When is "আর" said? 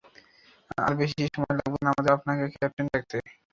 0.77-0.91